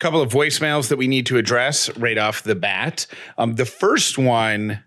[0.00, 3.06] couple of voicemails that we need to address right off the bat.
[3.38, 4.82] Um, the first one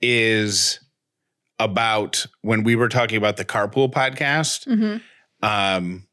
[0.00, 0.80] is
[1.58, 4.66] about when we were talking about the carpool podcast.
[4.66, 4.96] Mm-hmm.
[5.46, 6.06] Um,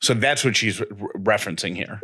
[0.00, 0.86] so that's what she's re-
[1.16, 2.00] referencing here.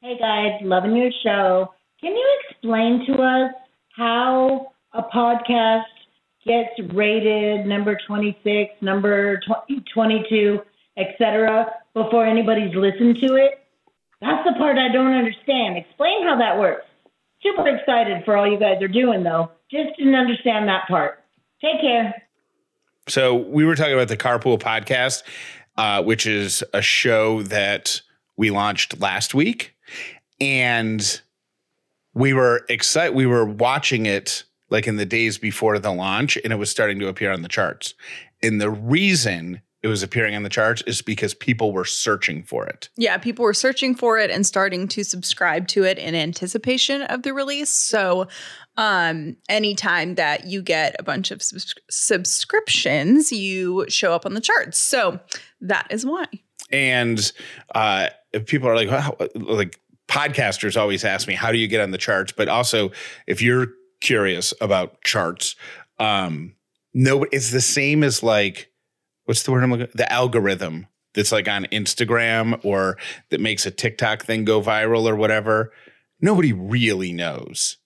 [0.00, 1.72] Hey guys, loving your show.
[2.00, 3.52] Can you explain to us
[3.96, 5.84] how a podcast
[6.46, 10.60] gets rated number 26, number 20, 22,
[10.96, 11.70] etc.
[11.92, 13.63] before anybody's listened to it?
[14.20, 15.76] That's the part I don't understand.
[15.76, 16.86] Explain how that works.
[17.42, 19.50] Super excited for all you guys are doing, though.
[19.70, 21.22] Just didn't understand that part.
[21.60, 22.22] Take care.
[23.06, 25.24] So, we were talking about the Carpool Podcast,
[25.76, 28.00] uh, which is a show that
[28.36, 29.74] we launched last week.
[30.40, 31.20] And
[32.14, 33.14] we were excited.
[33.14, 36.98] We were watching it like in the days before the launch, and it was starting
[37.00, 37.94] to appear on the charts.
[38.42, 42.66] And the reason it was appearing on the charts is because people were searching for
[42.66, 42.88] it.
[42.96, 47.22] Yeah, people were searching for it and starting to subscribe to it in anticipation of
[47.22, 47.68] the release.
[47.68, 48.26] So,
[48.78, 54.40] um, anytime that you get a bunch of subs- subscriptions, you show up on the
[54.40, 54.78] charts.
[54.78, 55.20] So
[55.60, 56.24] that is why.
[56.72, 57.30] And
[57.74, 58.08] uh,
[58.46, 62.32] people are like, like podcasters always ask me, how do you get on the charts?
[62.32, 62.90] But also,
[63.26, 63.68] if you're
[64.00, 65.56] curious about charts,
[65.98, 66.54] um,
[66.94, 68.70] no, it's the same as like
[69.24, 72.98] what's the word I'm looking the algorithm that's like on Instagram or
[73.30, 75.72] that makes a TikTok thing go viral or whatever.
[76.20, 77.78] Nobody really knows.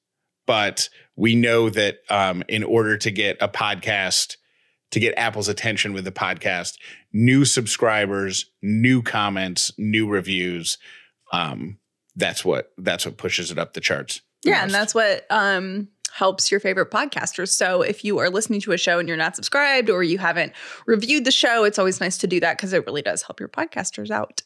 [0.47, 4.36] But we know that um, in order to get a podcast,
[4.92, 6.79] to get Apple's attention with the podcast,
[7.13, 10.79] new subscribers, new comments, new reviews,
[11.33, 11.79] um,
[12.17, 14.23] that's what that's what pushes it up the charts.
[14.42, 14.63] The yeah, most.
[14.64, 17.51] and that's what um helps your favorite podcasters.
[17.51, 20.52] So if you are listening to a show and you're not subscribed or you haven't
[20.84, 23.48] reviewed the show, it's always nice to do that because it really does help your
[23.48, 24.42] podcasters out.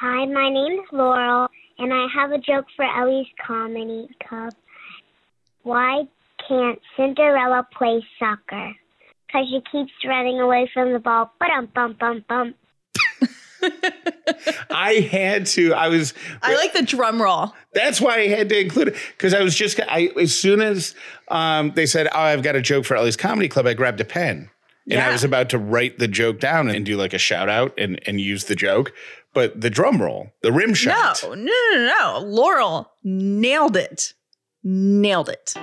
[0.00, 1.48] Hi, my name is Laurel,
[1.78, 4.54] and I have a joke for Ellie's Comedy Club.
[5.64, 6.04] Why
[6.48, 8.72] can't Cinderella play soccer?
[9.26, 11.30] Because she keeps running away from the ball.
[11.40, 12.54] Bum bum bum bum.
[14.70, 15.72] I had to.
[15.72, 16.12] I was.
[16.42, 17.54] I like the drum roll.
[17.72, 19.80] That's why I had to include it because I was just.
[19.80, 20.94] I as soon as
[21.28, 24.04] um, they said, "Oh, I've got a joke for Ellie's Comedy Club," I grabbed a
[24.04, 24.50] pen
[24.86, 25.08] and yeah.
[25.08, 28.00] I was about to write the joke down and do like a shout out and
[28.06, 28.92] and use the joke,
[29.32, 31.22] but the drum roll, the rim shot.
[31.22, 32.18] No, no, no, no.
[32.22, 34.12] Laurel nailed it.
[34.62, 35.54] Nailed it.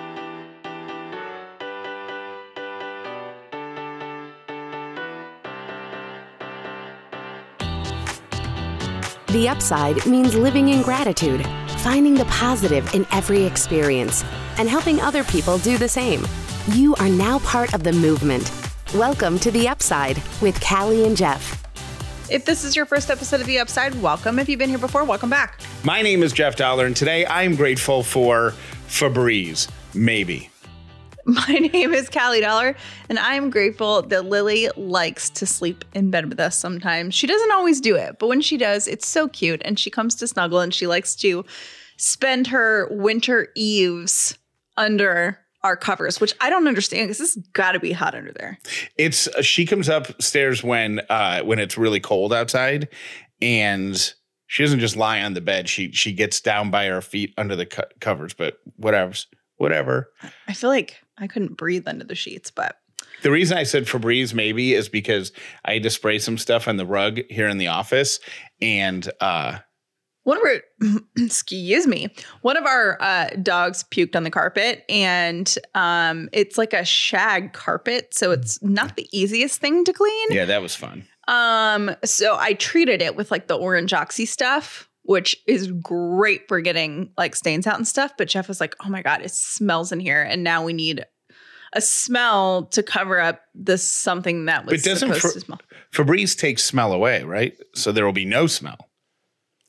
[9.31, 11.47] The upside means living in gratitude,
[11.78, 14.25] finding the positive in every experience,
[14.58, 16.28] and helping other people do the same.
[16.74, 18.52] You are now part of the movement.
[18.94, 21.64] Welcome to The Upside with Callie and Jeff.
[22.30, 24.38] If this is your first episode of The Upside, welcome.
[24.38, 25.62] If you've been here before, welcome back.
[25.86, 28.53] My name is Jeff Dollar, and today I'm grateful for
[28.90, 29.70] Febreze.
[29.94, 30.50] Maybe.
[31.26, 32.76] My name is Callie Dollar,
[33.09, 37.14] and I'm grateful that Lily likes to sleep in bed with us sometimes.
[37.14, 39.62] She doesn't always do it, but when she does, it's so cute.
[39.64, 41.46] And she comes to snuggle and she likes to
[41.98, 44.38] spend her winter eves
[44.78, 48.32] under our covers, which I don't understand because this has got to be hot under
[48.32, 48.58] there.
[48.98, 52.88] It's uh, she comes upstairs when uh when it's really cold outside,
[53.42, 54.14] and
[54.48, 55.70] she doesn't just lie on the bed.
[55.70, 58.34] She she gets down by her feet under the co- covers.
[58.34, 59.14] But whatever,
[59.58, 60.12] whatever.
[60.48, 62.76] I feel like I couldn't breathe under the sheets, but
[63.24, 65.32] the reason I said Febreze maybe is because
[65.64, 68.20] I had to spray some stuff on the rug here in the office,
[68.59, 69.59] and uh,
[70.24, 72.09] one of our excuse me,
[72.41, 77.53] one of our uh, dogs puked on the carpet, and um, it's like a shag
[77.53, 80.28] carpet, so it's not the easiest thing to clean.
[80.32, 81.06] Yeah, that was fun.
[81.28, 86.62] Um, so I treated it with like the orange oxy stuff, which is great for
[86.62, 88.14] getting like stains out and stuff.
[88.17, 91.03] But Jeff was like, "Oh my god, it smells in here," and now we need
[91.73, 95.59] a smell to cover up this something that was supposed for, to smell.
[95.94, 97.58] Febreze takes smell away, right?
[97.76, 98.90] So there will be no smell,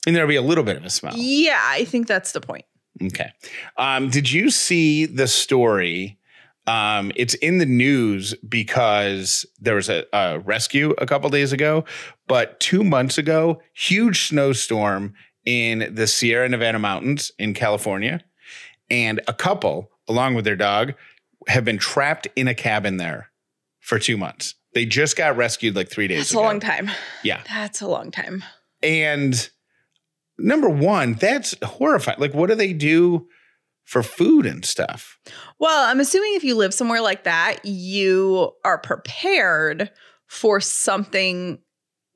[0.06, 1.14] and there'll be a little bit of a smell.
[1.16, 2.64] Yeah, I think that's the point.
[3.02, 3.30] Okay.
[3.76, 6.18] Um, did you see the story?
[6.66, 11.84] Um, it's in the news because there was a, a rescue a couple days ago,
[12.28, 15.14] but two months ago, huge snowstorm
[15.44, 18.20] in the Sierra Nevada mountains in California,
[18.90, 20.94] and a couple, along with their dog,
[21.48, 23.30] have been trapped in a cabin there
[23.80, 24.54] for two months.
[24.74, 26.90] They just got rescued like three days That's a long time.
[27.22, 27.42] Yeah.
[27.46, 28.42] That's a long time.
[28.82, 29.50] And
[30.38, 32.18] number one, that's horrifying.
[32.18, 33.28] Like, what do they do
[33.84, 35.18] for food and stuff?
[35.58, 39.90] Well, I'm assuming if you live somewhere like that, you are prepared
[40.26, 41.58] for something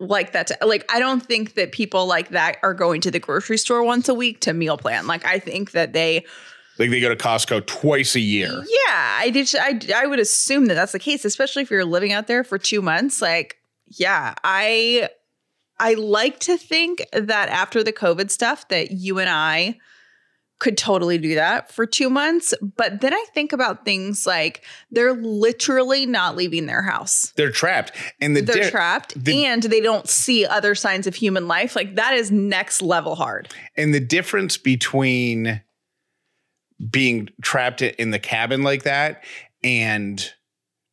[0.00, 0.46] like that.
[0.48, 3.82] To, like, I don't think that people like that are going to the grocery store
[3.82, 5.06] once a week to meal plan.
[5.06, 6.24] Like, I think that they,
[6.78, 8.50] Like, they go to Costco twice a year.
[8.50, 9.48] yeah, I did.
[9.58, 12.58] I I would assume that that's the case, especially if you're living out there for
[12.58, 13.22] two months.
[13.22, 13.56] Like,
[13.88, 15.08] yeah, I
[15.78, 19.78] I like to think that after the COVID stuff, that you and I
[20.58, 22.54] could totally do that for two months.
[22.62, 27.30] But then I think about things like they're literally not leaving their house.
[27.36, 27.92] They're trapped.
[28.22, 31.76] And the they're di- trapped the- and they don't see other signs of human life.
[31.76, 33.52] Like that is next level hard.
[33.76, 35.60] and the difference between
[36.90, 39.24] being trapped in the cabin like that
[39.64, 40.32] and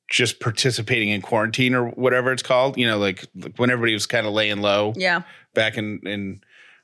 [0.10, 4.06] just participating in quarantine or whatever it's called, you know, like, like when everybody was
[4.06, 5.24] kind of laying low Yeah.
[5.54, 6.42] back in in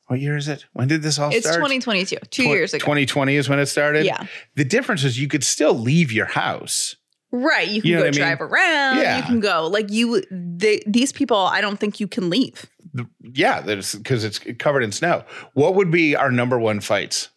[0.08, 0.66] what year is it?
[0.74, 1.36] When did this all start?
[1.38, 1.58] It's start?
[1.60, 2.80] 2022, two Tw- years ago.
[2.84, 4.06] 2020 is when it started.
[4.08, 4.26] Yeah.
[4.56, 6.96] The difference is you could still leave your house.
[7.32, 7.68] Right.
[7.70, 8.20] You can You know go I mean?
[8.20, 8.98] drive around.
[8.98, 9.18] Yeah.
[9.18, 9.68] You can go.
[9.68, 12.66] Like you, they, these people, I don't think you can leave.
[12.92, 15.24] The- yeah, because it's covered in snow.
[15.54, 17.30] What would be our number one fights?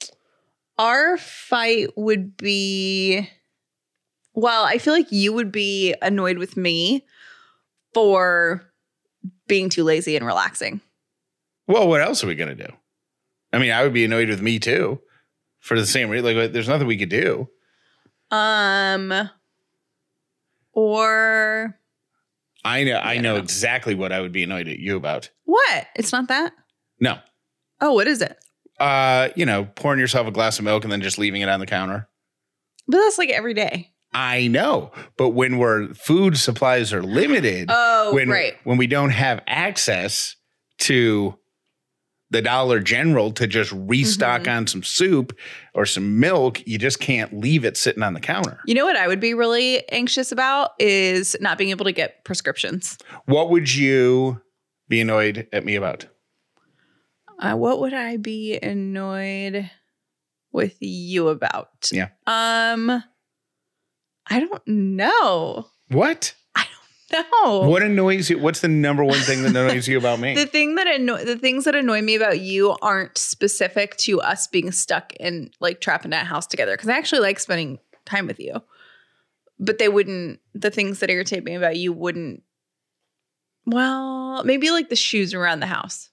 [0.83, 3.29] Our fight would be,
[4.35, 7.07] well, I feel like you would be annoyed with me
[7.95, 8.65] for
[9.47, 10.81] being too lazy and relaxing.
[11.69, 12.67] Well, what else are we gonna do?
[13.53, 15.01] I mean, I would be annoyed with me too,
[15.61, 16.35] for the same reason.
[16.37, 17.49] Like, there's nothing we could do.
[18.33, 19.31] Um,
[20.73, 21.79] or
[22.65, 22.93] I know.
[22.93, 23.43] I Yeah, I know don't know.
[23.43, 25.31] exactly what I would be annoyed at you about.
[25.45, 25.87] what?
[25.95, 26.55] It's not that.
[26.99, 27.19] No,
[27.81, 28.37] Oh, what is it?
[28.83, 31.61] Uh, you know, pouring yourself a glass of milk and then just leaving it on
[31.61, 32.09] the counter.
[32.89, 33.91] But that's like every day.
[34.13, 38.55] I know, but when we're food supplies are limited, Oh, when right.
[38.65, 40.37] when we don't have access
[40.81, 41.39] to
[42.31, 44.57] the Dollar General to just restock Mhm.
[44.57, 45.39] on some soup
[45.75, 48.59] or some milk, you just can't leave it sitting on the counter.
[48.67, 52.25] You know what I would be really anxious about is not being able to get
[52.25, 52.99] prescriptions.
[53.27, 54.41] What would you
[54.89, 56.07] be annoyed at me about?
[57.43, 59.69] Uh, what would I be annoyed
[60.53, 61.91] with you about?
[61.91, 62.09] Yeah.
[62.25, 63.03] Um,
[64.29, 65.67] I don't know.
[65.89, 66.35] What?
[66.55, 66.67] I
[67.11, 67.69] don't know.
[67.69, 68.39] What annoys you?
[68.39, 70.35] What's the number one thing that annoys you about me?
[70.43, 74.47] The thing that annoy the things that annoy me about you aren't specific to us
[74.47, 76.75] being stuck in like trapped in that house together.
[76.75, 78.63] Because I actually like spending time with you,
[79.59, 80.39] but they wouldn't.
[80.55, 82.45] The things that irritate me about you wouldn't.
[83.67, 86.09] Well, maybe like the shoes around the house.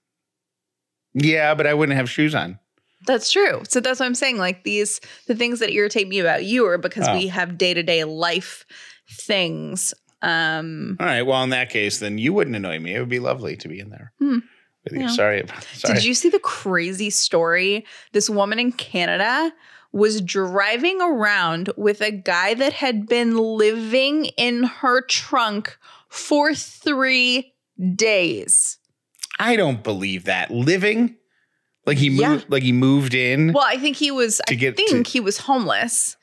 [1.19, 2.59] Yeah, but I wouldn't have shoes on.
[3.05, 3.61] That's true.
[3.67, 4.37] So that's what I'm saying.
[4.37, 7.13] Like these, the things that irritate me about you are because Oh.
[7.17, 8.65] we have day to day life
[9.09, 9.93] things.
[10.21, 11.21] Um, All right.
[11.21, 12.93] Well, in that case, then you wouldn't annoy me.
[12.95, 14.39] It would be lovely to be in there Hmm.
[14.83, 14.99] with you.
[15.01, 15.07] Yeah.
[15.07, 15.41] Sorry.
[15.41, 15.93] about- Sorry.
[15.95, 17.85] Did you see the crazy story?
[18.11, 19.53] This woman in Canada
[19.93, 25.77] was driving around with a guy that had been living in her trunk
[26.09, 27.53] for three
[27.95, 28.77] days.
[29.39, 30.51] I don't believe that.
[30.51, 31.15] Living
[31.85, 32.39] like he moved, Yeah.
[32.49, 33.53] like he moved in.
[33.53, 36.17] Well, I think he was, I think to- he was homeless.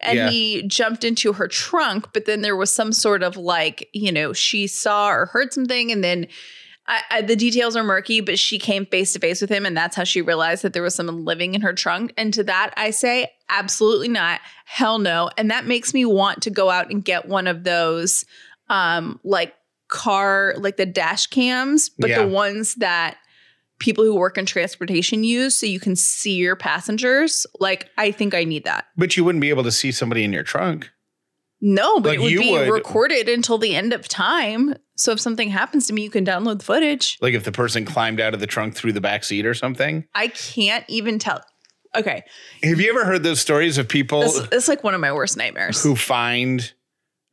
[0.00, 0.30] And Yeah.
[0.30, 4.32] he jumped into her trunk, but then there was some sort of like, you know,
[4.32, 6.28] she saw or heard something, and then
[6.86, 9.76] I, I, the details are murky, but she came face to face with him, and
[9.76, 12.12] that's how she realized that there was someone living in her trunk.
[12.16, 14.40] And to that, I say, absolutely not.
[14.66, 15.30] Hell no.
[15.36, 18.24] And that makes me want to go out and get one of those,
[18.70, 19.52] um, like
[19.88, 22.22] car, like the dash cams, but Yeah.
[22.22, 23.16] the ones that
[23.78, 27.46] people who work in transportation use so you can see your passengers.
[27.60, 28.86] Like, I think I need that.
[28.96, 30.90] but you wouldn't be able to see somebody in your trunk.
[31.60, 34.74] No, but Like, it would be would- recorded until the end of time.
[34.96, 37.18] So if something happens to me, you can download the footage.
[37.20, 40.04] Like if the person climbed out of the trunk through the back seat or something.
[40.14, 41.42] I can't even tell.
[41.96, 42.22] Okay.
[42.62, 45.36] Have you ever heard those stories of people It's, this like one of my worst
[45.36, 45.82] nightmares.
[45.82, 46.72] who find?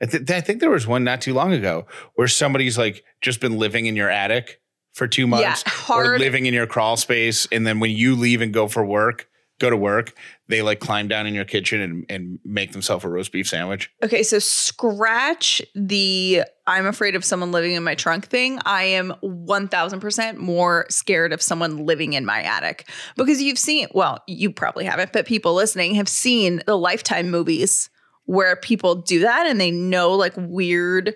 [0.01, 1.85] I, th- I think there was one not too long ago
[2.15, 4.61] where somebody's like just been living in your attic
[4.93, 8.41] for two months, or hard- living in your crawl space, and then when you leave
[8.41, 9.27] and go for work,
[9.59, 10.13] go to work,
[10.47, 13.89] they like climb down in your kitchen and, and make themselves a roast beef sandwich.
[14.03, 18.59] Okay, so scratch the I'm afraid of someone living in my trunk thing.
[18.65, 24.23] I am 1000% more scared of someone living in my attic because you've seen, well,
[24.27, 27.89] you probably haven't, but people listening have seen the Lifetime movies
[28.25, 31.15] where people do that and they know like weird,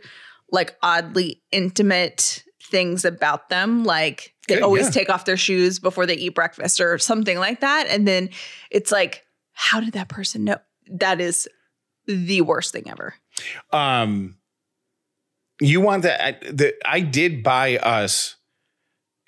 [0.51, 4.91] like oddly intimate things about them, like they Good, always yeah.
[4.91, 7.87] take off their shoes before they eat breakfast or something like that.
[7.89, 8.29] And then
[8.71, 10.57] it's like, how did that person know?
[10.91, 11.47] That is
[12.07, 13.13] the worst thing ever.
[13.71, 14.37] Um,
[15.61, 16.41] you want that?
[16.41, 18.35] The, I did buy us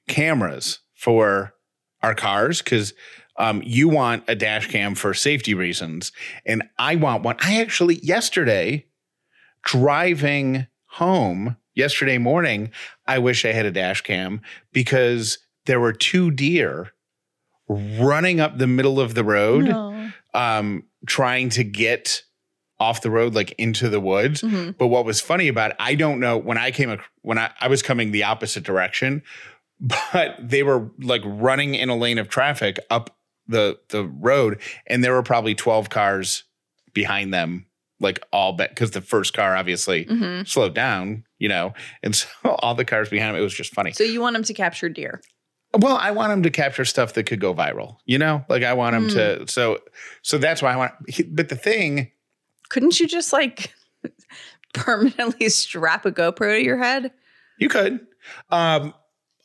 [0.08, 1.54] cameras for
[2.02, 2.94] our cars because
[3.42, 6.12] um, you want a dash cam for safety reasons,
[6.46, 7.36] and I want one.
[7.40, 8.86] I actually yesterday
[9.64, 12.72] driving home yesterday morning,
[13.08, 14.42] I wish I had a dash cam
[14.74, 16.92] because there were two deer
[17.70, 20.12] running up the middle of the road, No.
[20.34, 22.24] um, trying to get
[22.80, 24.42] off the road like into the woods.
[24.42, 24.76] Mhm.
[24.78, 27.68] But what was funny about it, I don't know when I came when I, I
[27.68, 29.22] was coming the opposite direction,
[29.80, 33.16] but they were like running in a lane of traffic up
[33.52, 36.44] the the road, and there were probably twelve cars
[36.94, 37.66] behind them,
[38.00, 40.48] like all bet because the first car obviously Mhm.
[40.48, 43.40] slowed down, you know, and so all the cars behind him.
[43.42, 43.92] It was just funny.
[43.92, 45.22] So you want them to capture deer.
[45.74, 48.74] Well, I want him to capture stuff that could go viral, you know, like I
[48.74, 49.48] want him to.
[49.48, 49.80] So
[50.22, 50.92] so that's why I want.
[51.30, 52.12] But the thing.
[52.70, 53.74] Couldn't you just like
[54.74, 57.12] permanently strap a GoPro to your head?
[57.58, 58.00] You could.
[58.50, 58.94] Um,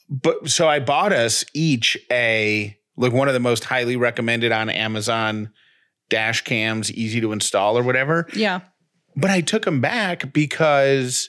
[0.08, 4.70] but so I bought us each a like one of the most highly recommended on
[4.70, 5.50] Amazon
[6.08, 8.26] dash cams, easy to install or whatever.
[8.34, 8.60] Yeah.
[9.16, 11.28] But I took them back because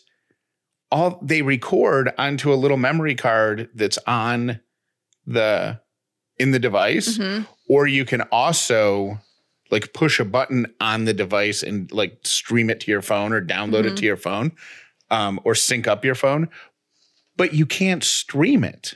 [0.91, 4.59] all they record onto a little memory card that's on
[5.25, 5.79] the
[6.39, 7.47] in the device, Mhm.
[7.67, 9.19] or you can also
[9.71, 13.41] like push a button on the device and like stream it to your phone or
[13.43, 13.97] download it Mhm.
[13.97, 14.51] to your phone
[15.09, 16.47] um, or sync up your phone
[17.35, 18.95] but you can't stream it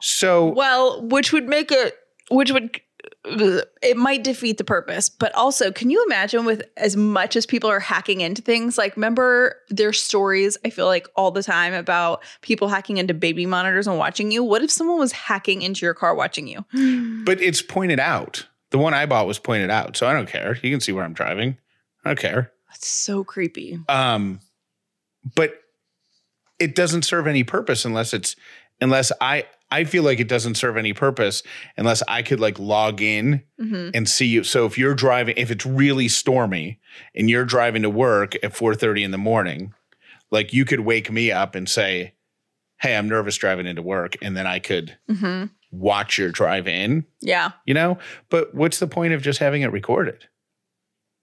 [0.00, 1.96] so Well, which would make it,
[2.30, 2.80] which would,
[3.24, 5.08] it might defeat the purpose.
[5.08, 8.76] But also, can you imagine with as much as people are hacking into things?
[8.78, 13.46] Like, remember their stories, I feel like all the time about people hacking into baby
[13.46, 14.42] monitors and watching you.
[14.44, 16.64] What if someone was hacking into your car watching you?
[17.24, 20.58] but it's pointed out the one i bought was pointed out so i don't care
[20.60, 21.56] you can see where i'm driving
[22.04, 23.78] i don't care That's so creepy.
[23.88, 24.40] um
[25.36, 25.60] but
[26.58, 28.34] it doesn't serve any purpose unless it's
[28.80, 31.42] unless i i feel like it doesn't serve any purpose
[31.76, 34.42] unless i could like log in hmm and see you.
[34.44, 36.80] So if you're driving if it's really stormy
[37.14, 39.72] and you're driving to work at 4:30 in the morning
[40.30, 42.14] like you could wake me up and say
[42.80, 47.04] hey i'm nervous driving into work and then i could hmm watch your drive in
[47.20, 47.50] Yeah.
[47.66, 47.98] you know?
[48.30, 50.28] But what's the point of just having it recorded?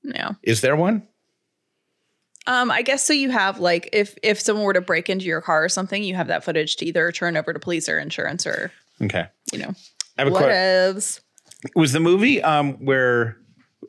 [0.04, 0.32] Yeah.
[0.44, 1.08] is there one
[2.48, 3.14] Um, I guess so.
[3.14, 6.16] You have like if if someone were to break into your car or something, you
[6.16, 8.72] have that footage to either turn over to police or insurance or
[9.02, 9.74] okay you know
[10.18, 11.20] i have a whatevs.
[11.76, 13.38] was the movie um where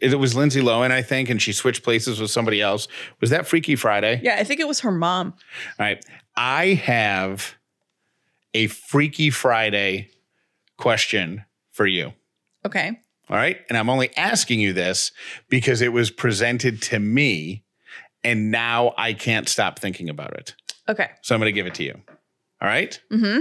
[0.01, 2.89] it was Lindsay Lohan, I think, and she switched places with somebody else.
[3.21, 4.21] Was that Freaky Friday?
[4.25, 5.35] Yeah, I think it was her mom.
[5.79, 6.05] All right.
[6.35, 7.55] I have
[8.53, 10.09] a Freaky Friday
[10.77, 12.15] question for you.
[12.67, 12.99] Okay.
[13.29, 13.61] All right.
[13.69, 15.13] And I'm only asking you this
[15.49, 17.63] because it was presented to me
[18.25, 20.55] and now I can't stop thinking about it.
[20.89, 21.11] Okay.
[21.23, 22.01] So I'm going to give it to you.
[22.61, 23.01] All right.
[23.11, 23.41] Mm-hmm.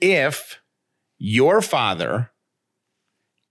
[0.00, 0.60] If
[1.18, 2.30] your father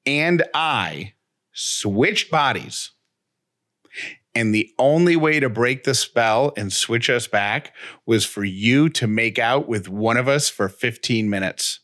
[0.05, 1.13] and I
[1.53, 2.91] switched bodies,
[4.35, 7.73] and the only way to break the spell and switch us back
[8.05, 11.79] was for you to make out with one of us for 15 minutes.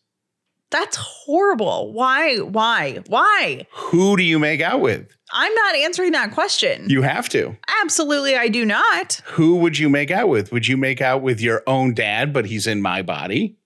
[0.71, 1.93] That's horrible.
[1.93, 2.37] Why?
[2.37, 2.99] Why?
[3.07, 3.67] Why?
[3.71, 5.07] Who do you make out with?
[5.33, 6.89] I'm not answering that question.
[6.89, 7.55] You have to.
[7.83, 9.21] Absolutely, I do not.
[9.25, 10.51] Who would you make out with?
[10.51, 13.57] Would you make out with your own dad, but he's in my body?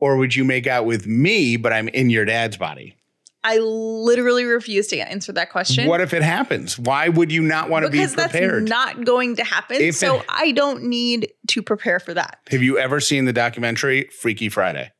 [0.00, 2.96] Or would you make out with me, but I'm in your dad's body?
[3.44, 5.86] I literally refuse to answer that question.
[5.88, 6.78] What if it happens?
[6.78, 8.62] Why would you not want to be because prepared?
[8.66, 9.80] that's not going to happen.
[9.80, 12.40] If so it- I don't need to prepare for that.
[12.50, 14.90] Have you ever seen the documentary Freaky Friday?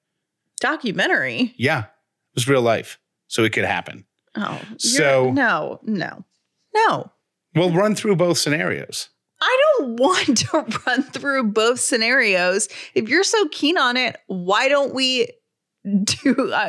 [0.59, 1.55] Documentary.
[1.59, 1.87] Yeah, it
[2.35, 2.99] was real life.
[3.29, 4.05] So it could happen.
[4.35, 6.25] Oh, So- no, no,
[6.75, 7.11] no.
[7.55, 9.09] We'll run through both scenarios.
[9.41, 12.69] I don't want to run through both scenarios.
[12.95, 15.29] If you're so keen on it, why don't we
[16.05, 16.69] do uh,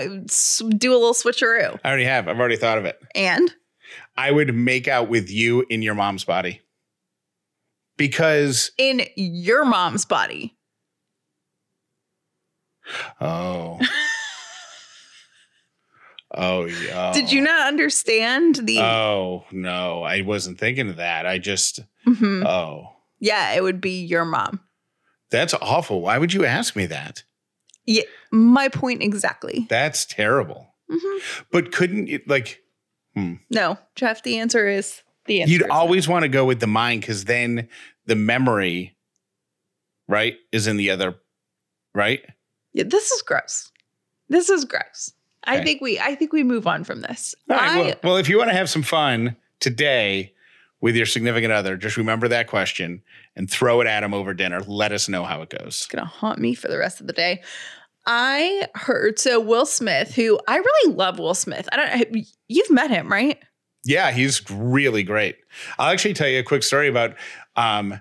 [0.78, 1.80] do a little switcheroo?
[1.84, 2.28] I already have.
[2.28, 3.00] I've already thought of it.
[3.16, 3.54] And
[4.16, 6.62] I would make out with you in your mom's body.
[7.98, 10.56] Because, in your mom's body.
[13.22, 13.80] Oh.
[16.34, 17.12] oh, yeah.
[17.14, 18.80] Did you not understand the?
[18.80, 20.04] Oh, no.
[20.04, 21.26] I wasn't thinking of that.
[21.26, 22.46] I just, Mhm.
[22.46, 22.96] oh.
[23.20, 24.62] Yeah, it would be your mom.
[25.30, 26.02] That's awful.
[26.02, 27.24] Why would you ask me that?
[27.86, 29.66] Yeah, my point exactly.
[29.70, 30.74] That's terrible.
[30.90, 31.20] Mhm.
[31.52, 32.62] But couldn't you, like,
[33.50, 34.24] No, Jeff.
[34.24, 35.52] The answer is the answer.
[35.52, 37.68] You'd always want to go with the mind because then
[38.06, 38.96] the memory,
[40.08, 41.16] right, is in the other
[41.94, 42.22] right?
[42.80, 43.72] Yeah, this is gross.
[44.30, 45.12] This is gross.
[45.44, 47.36] I think we I think we move on from this.
[47.50, 50.34] Right, I well, well, if you want to have some fun today
[50.80, 53.02] with your significant other, just remember that question
[53.36, 54.62] and throw it at him over dinner.
[54.62, 55.68] Let us know how it goes.
[55.68, 57.42] it's gonna haunt me for the rest of the day.
[58.06, 61.68] I heard so Will Smith, who I really love Will Smith.
[61.74, 63.40] I don't you've met him, right?
[63.84, 65.36] Yeah, he's really great.
[65.78, 67.16] I'll actually tell you a quick story about
[67.58, 68.00] um,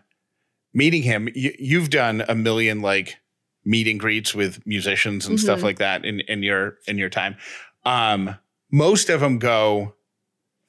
[0.73, 1.28] meeting him.
[1.35, 3.16] You, you've done a million like
[3.64, 5.64] meet and greets with musicians and stuff Mhm.
[5.64, 7.36] like that in, in your in your time.
[7.84, 8.36] Um,
[8.70, 9.94] most of them go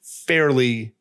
[0.02, 0.92] fairly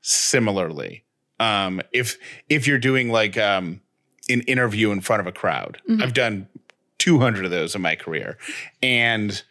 [0.00, 1.04] similarly.
[1.38, 2.16] Um, if
[2.48, 3.80] if you're doing like um,
[4.28, 6.02] an interview in front of a crowd, Mhm.
[6.02, 6.48] I've done
[6.98, 8.38] 200 of those in my career,
[8.82, 9.42] and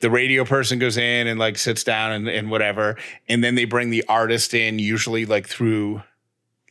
[0.00, 2.96] the radio person goes in and like sits down and, and whatever
[3.28, 6.02] and then they bring the artist in usually like through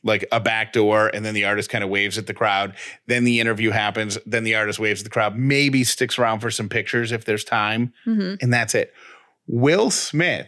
[0.04, 2.76] like a back door and then the artist kind of waves at the crowd
[3.08, 6.52] then the interview happens then the artist waves at the crowd maybe sticks around for
[6.52, 8.36] some pictures if there's time Mm-hmm.
[8.42, 8.94] and that's it
[9.48, 10.48] will smith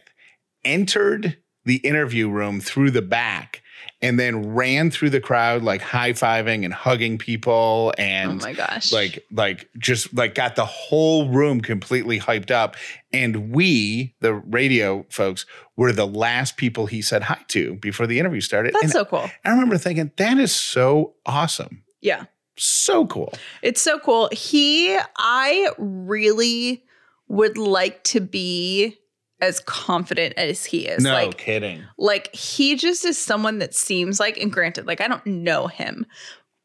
[0.63, 3.61] entered the interview room through the back
[4.03, 8.91] and then ran through the crowd like high-fiving and hugging people and Oh my gosh.
[8.91, 12.75] like like just like got the whole room completely hyped up
[13.11, 15.45] and we the radio folks
[15.77, 19.05] were the last people he said hi to before the interview started that's and so
[19.05, 19.27] cool.
[19.45, 22.25] i remember thinking that is so awesome Yeah.
[22.57, 23.33] so cool
[23.63, 24.29] It's so cool.
[24.31, 26.83] He, I really
[27.29, 28.97] would like to be
[29.43, 31.03] as confident as he is.
[31.03, 35.07] no Like, kidding like he just is someone that seems like, and granted, like I
[35.07, 36.05] don't know him,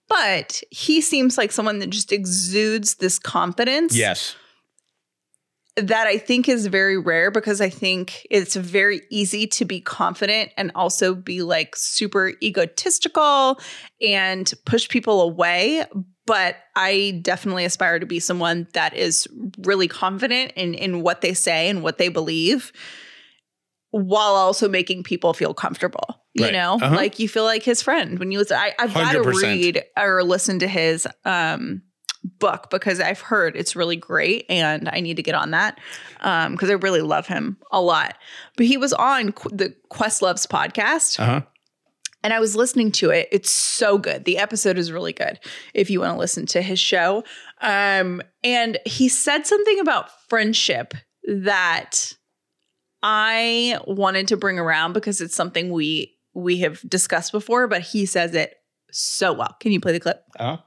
[0.08, 3.96] but he seems like someone that just exudes this confidence.
[3.96, 4.36] yes
[5.76, 10.50] that I think is very rare because I think it's very easy to be confident
[10.56, 13.60] and also be like super egotistical
[14.04, 15.84] and push people away.
[16.28, 19.26] But I definitely aspire to be someone that is
[19.64, 22.70] really confident in, in what they say and what they believe
[23.90, 26.22] while also making people feel comfortable.
[26.34, 26.52] You Right.
[26.52, 26.94] know, Uh-huh.
[26.94, 28.56] like you feel like his friend when you listen.
[28.58, 31.82] I, I've got to read or listen to his um
[32.38, 35.78] book because I've heard it's really great and I need to get on that
[36.20, 38.16] um because I really love him a lot.
[38.56, 41.40] But he was on Qu- the Questlove's podcast uh-huh
[42.22, 43.28] and I was listening to it.
[43.30, 44.24] It's so good.
[44.24, 45.38] The episode is really good
[45.74, 47.24] if you want to listen to his show.
[47.60, 52.14] Um and he said something about friendship that
[53.02, 58.06] I wanted to bring around because it's something we we have discussed before, but he
[58.06, 58.54] says it
[58.90, 59.56] so well.
[59.60, 60.22] Can you play the clip?
[60.38, 60.58] uh-huh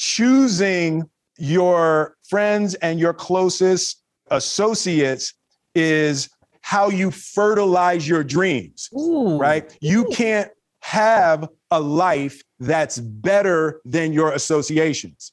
[0.00, 1.04] choosing
[1.36, 5.34] your friends and your closest associates
[5.74, 6.30] is
[6.62, 9.76] how you fertilize your dreams, right?
[9.82, 15.32] You can't have a life that's better than your associations.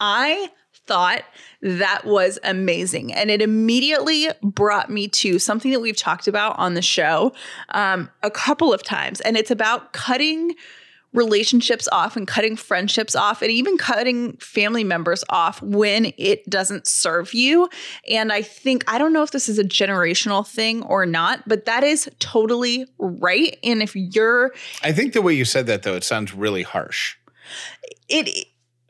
[0.00, 0.50] I
[0.86, 1.22] thought
[1.60, 3.12] that was amazing.
[3.12, 7.32] And it immediately brought me to something that we've talked about on the show
[7.70, 9.20] um, a couple of times.
[9.20, 10.54] And it's about cutting
[11.12, 16.86] relationships off and cutting friendships off and even cutting family members off when it doesn't
[16.86, 17.68] serve you.
[18.08, 21.64] And I think, I don't know if this is a generational thing or not, but
[21.64, 23.58] that is totally right.
[23.64, 27.16] And if you're, i think the way you said that though it sounds really harsh
[28.08, 28.47] it,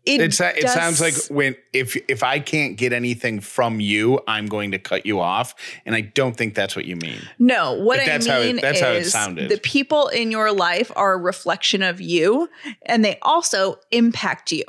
[0.08, 4.20] it, it, sa- it sounds like when if if i can't get anything from you
[4.26, 5.54] i'm going to cut you off
[5.86, 8.46] and i don't think that's what you mean No, what But that's I how it-
[8.46, 9.50] mean that's how it is sounded.
[9.50, 12.48] the people in your life are a reflection of you
[12.82, 14.64] and they also impact you.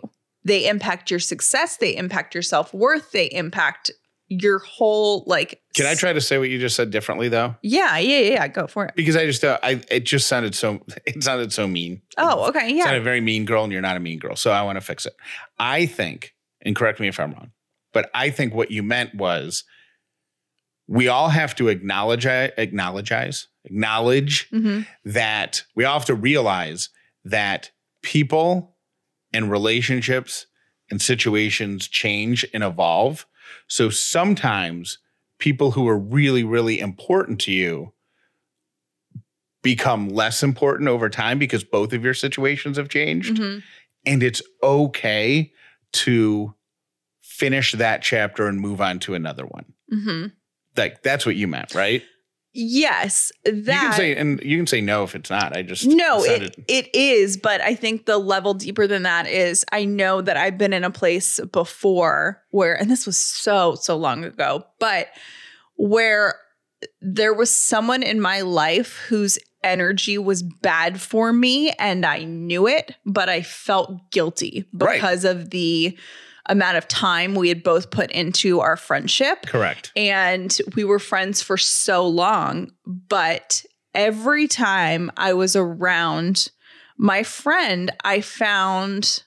[0.45, 3.91] They impact your success, they impact your self-worth, they impact
[4.31, 7.97] your whole like can i try to say what you just said differently though Yeah,
[7.97, 8.93] yeah, yeah, go for it.
[8.95, 12.01] because I just uh, I it just sounded so it sounded so mean.
[12.17, 12.73] Oh, okay, yeah.
[12.73, 12.83] It yeah.
[12.85, 14.35] sounded very mean girl, and you're not a mean girl.
[14.35, 15.13] So I want to fix it.
[15.57, 17.51] I think, and correct me if I'm wrong,
[17.93, 19.63] but I think what you meant was
[20.87, 23.11] we all have to acknowledge acknowledge
[23.65, 24.87] acknowledge Mhm.
[25.05, 26.89] that we all have to realize
[27.25, 28.75] that people
[29.33, 30.45] and relationships
[30.91, 33.25] and situations change and evolve.
[33.69, 34.97] So sometimes
[35.37, 37.93] people who are really, really important to you
[39.61, 43.35] become less important over time because both of your situations have changed.
[43.35, 43.63] Mhm.
[44.05, 45.51] And it's okay
[45.93, 46.55] to
[47.21, 49.65] finish that chapter and move on to another one.
[49.91, 50.31] Mhm.
[50.75, 52.03] Like that's what you meant, right?
[52.51, 55.55] Yes, that you can say and you can say no if it's not.
[55.55, 59.63] I just No, it, it is, but I think the level deeper than that is
[59.71, 63.95] I know that I've been in a place before where, and this was so, so
[63.97, 65.09] long ago, but
[65.75, 66.35] where
[67.01, 72.67] there was someone in my life whose energy was bad for me and I knew
[72.67, 74.95] it, but I felt guilty Right.
[74.95, 75.97] because of the
[76.49, 79.45] amount of time we had both put into our friendship.
[79.45, 79.91] Correct.
[79.95, 82.71] And we were friends for so long.
[82.85, 83.63] But
[83.95, 86.49] every time I was around
[86.97, 89.23] my friend, I found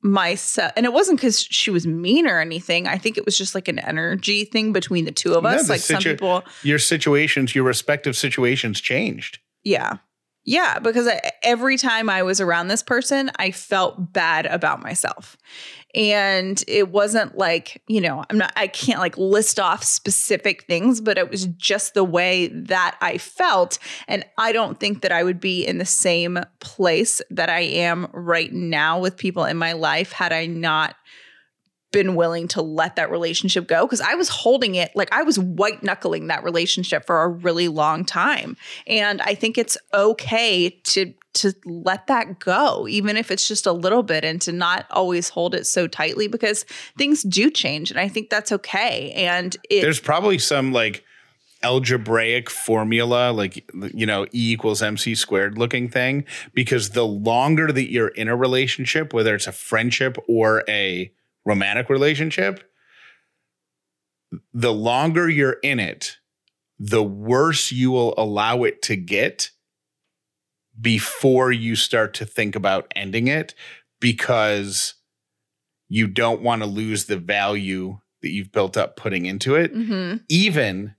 [0.00, 3.52] myself and it wasn't because she was mean or anything i think it was just
[3.52, 7.52] like an energy thing between the two of us the like some people Your situations,
[7.52, 9.40] your respective situations changed.
[9.64, 9.94] yeah
[10.44, 15.36] yeah because I, every time i was around this person i felt bad about myself
[15.98, 21.00] and it wasn't like you know i'm not i can't like list off specific things
[21.00, 23.78] but it was just the way that i felt.
[24.06, 28.06] And i don't think that i would be in the same place that i am
[28.12, 30.94] right now with people in my life had i not
[31.90, 35.38] been willing to let that relationship go because I was holding it like I was
[35.38, 38.56] white knuckling that relationship for a really long time.
[38.86, 43.72] And I think it's okay to to let that go even if it's just a
[43.72, 46.64] little bit and to not always hold it so tightly because
[46.96, 49.12] things do change and I think that's okay.
[49.12, 51.04] And it There's probably some like
[51.62, 56.24] algebraic formula, like, you know, E equals MC squared looking thing,
[56.54, 61.10] because the longer that you're in a relationship, whether it's a friendship or a
[61.48, 62.70] romantic relationship,
[64.52, 66.18] the longer you're in it,
[66.78, 69.50] the worse you will allow it to get
[70.80, 73.54] before you start to think about ending it
[74.00, 74.94] because
[75.88, 79.74] you don't want to lose the value that you've built up putting into it.
[79.74, 80.20] Mhm.
[80.28, 80.94] even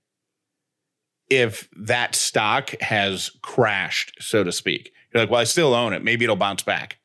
[1.29, 4.91] if that stock has crashed so to speak.
[5.13, 6.03] You're like well i still own it.
[6.03, 6.98] Maybe it'll bounce back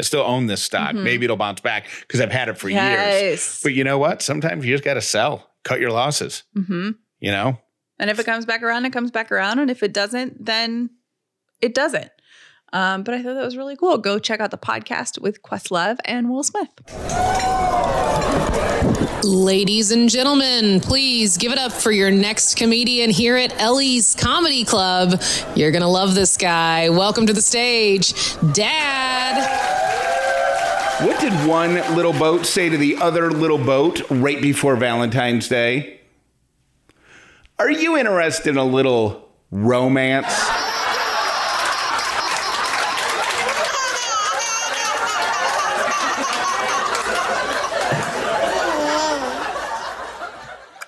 [0.00, 1.02] i still own this stock Mhm.
[1.04, 4.64] maybe it'll bounce back because i've had it for years but you know what sometimes
[4.64, 6.96] you just got to sell cut your losses Mhm.
[7.20, 7.58] you know
[8.00, 9.58] And if it comes back around, it comes back around.
[9.58, 10.88] And if it doesn't, then
[11.60, 12.10] it doesn't.
[12.72, 13.98] Um, but I thought that was really cool.
[13.98, 16.70] Go check out the podcast with Questlove and Will Smith.
[19.22, 24.64] Ladies and gentlemen, please give it up for your next comedian here at Ellie's Comedy
[24.64, 25.20] Club.
[25.54, 26.88] You're going to love this guy.
[26.88, 28.14] Welcome to the stage,
[28.54, 29.69] Dad.
[31.02, 35.98] What did one little boat say to the other little boat right before valentine's day
[37.58, 40.26] are you interested in a little romance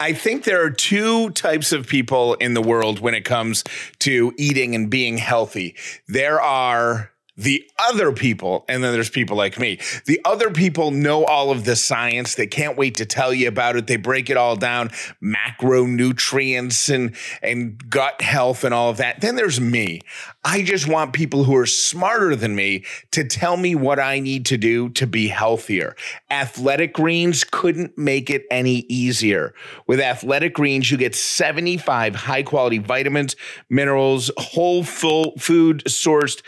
[0.03, 3.63] I think there are two types of people in the world when it comes
[4.01, 5.77] to eating and being healthy.
[6.09, 9.79] There are the other people, and then there's people like me.
[10.05, 12.35] The other people know all of the science.
[12.35, 13.87] They can't wait to tell you about it.
[13.87, 14.91] They break it all down,
[15.23, 19.23] macronutrients and, and gut health and all of that.
[19.23, 20.03] Then there's me.
[20.45, 24.45] I just want people who are smarter than me to tell me what I need
[24.47, 25.97] to do to be healthier.
[26.31, 29.55] Athletic Greens couldn't make it any easier.
[29.87, 33.37] With Athletic Greens, you get 75 high quality vitamins,
[33.71, 36.43] minerals, whole full food sourced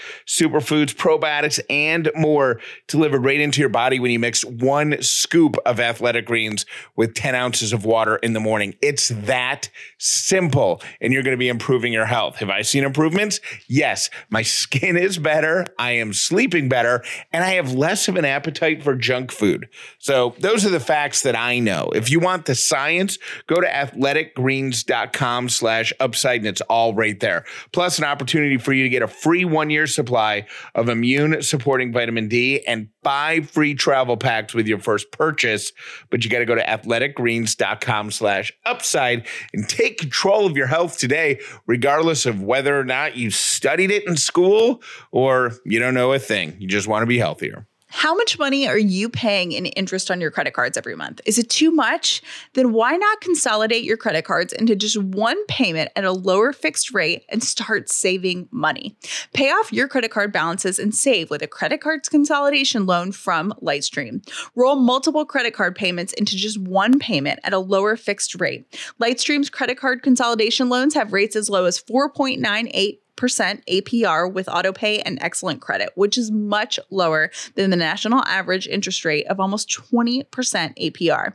[0.74, 5.80] superfoods, probiotics, and more delivered right into your body when you mix one scoop of
[5.80, 8.74] Athletic Greens with 10 ounces of water in the morning.
[8.82, 12.36] It's that simple, and you're going to be improving your health.
[12.36, 13.40] Have I seen improvements?
[13.68, 14.10] Yes.
[14.30, 15.66] My skin is better.
[15.78, 19.68] I am sleeping better, and I have less of an appetite for junk food.
[19.98, 21.90] So, those are the facts that I know.
[21.94, 27.44] If you want the science, go to athleticgreens.com slash upside, and it's all right there.
[27.72, 31.92] Plus, an opportunity for you to get a free one year supply of immune supporting
[31.92, 35.72] vitamin D and five free travel packs with your first purchase.
[36.10, 40.98] But you got to go to athleticgreens.com slash upside and take control of your health
[40.98, 46.12] today, regardless of whether or not you studied it in school or you don't know
[46.12, 46.56] a thing.
[46.58, 47.66] You just want to be healthier.
[47.96, 51.20] How much money are you paying in interest on your credit cards every month?
[51.26, 52.22] Is it too much?
[52.54, 56.92] Then why not consolidate your credit cards into just one payment at a lower fixed
[56.92, 58.96] rate and start saving money?
[59.32, 63.54] Pay off your credit card balances and save with a credit cards consolidation loan from
[63.62, 64.28] Lightstream.
[64.56, 68.70] Roll multiple credit card payments into just one payment at a lower fixed rate.
[69.00, 75.02] Lightstream's credit card consolidation loans have rates as low as 4.98 percent APR with autopay
[75.04, 79.68] and excellent credit, which is much lower than the national average interest rate of almost
[79.68, 81.34] 20% APR.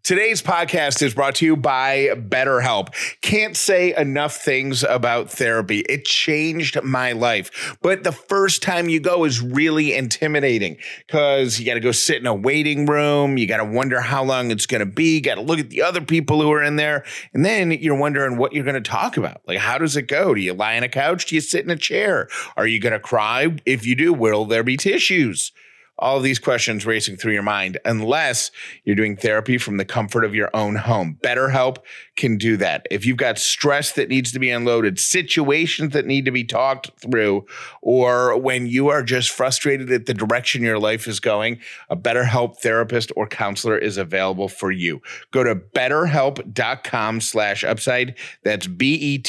[0.04, 2.94] Today's podcast is brought to you by BetterHelp.
[3.22, 5.78] Can't say enough things about therapy.
[5.88, 7.78] It changed my life.
[7.80, 12.18] But the first time you go is really intimidating because you got to go sit
[12.18, 13.38] in a waiting room.
[13.38, 15.14] You got to wonder how long it's going to be.
[15.14, 17.06] You got to look at the other people who are in there.
[17.32, 19.40] And then you're wondering what you're going to talk about.
[19.46, 20.34] Like, how does it go?
[20.34, 21.24] Do you lie on a couch?
[21.24, 22.28] Do you sit in a chair?
[22.58, 23.56] Are you going to cry?
[23.64, 25.50] If you do, will there be tissues?
[25.98, 28.50] All of these questions racing through your mind unless
[28.84, 31.18] you're doing therapy from the comfort of your own home.
[31.22, 31.78] BetterHelp
[32.16, 32.86] can do that.
[32.90, 36.90] If you've got stress that needs to be unloaded, situations that need to be talked
[37.00, 37.44] through,
[37.82, 42.58] or when you are just frustrated at the direction your life is going, a BetterHelp
[42.58, 45.02] therapist or counselor is available for you.
[45.32, 48.14] Go to betterhelp.com slash upside.
[48.44, 49.24] That's B-E-T-T-E-R-H-E-L-P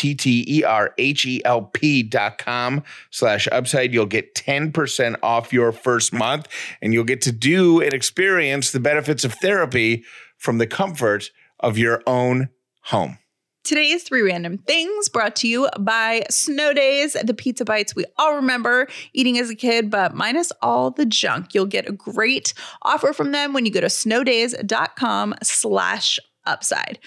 [2.03, 3.93] dot com slash upside.
[3.93, 6.47] You'll get 10% off your first month
[6.81, 10.03] and you'll get to do and experience the benefits of therapy
[10.37, 12.49] from the comfort of your own
[12.85, 13.17] home.
[13.63, 18.35] Today's three random things brought to you by Snow Days, the pizza bites we all
[18.35, 21.55] remember eating as a kid, but minus all the junk.
[21.55, 26.99] You'll get a great offer from them when you go to snowdays.com slash upside.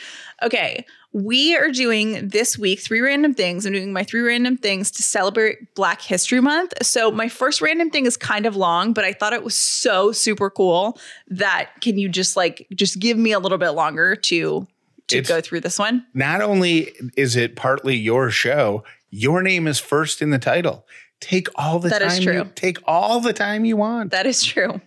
[0.42, 3.64] Okay, we are doing this week three random things.
[3.64, 6.74] I'm doing my three random things to celebrate Black History Month.
[6.82, 10.10] So, my first random thing is kind of long, but I thought it was so
[10.10, 14.66] super cool that can you just like just give me a little bit longer to
[15.08, 16.04] to It's- go through this one?
[16.14, 20.86] Not only is it partly your show, your name is first in the title.
[21.20, 22.32] Take all the That time That is true.
[22.34, 24.12] you take all the time you want.
[24.12, 24.80] That is true.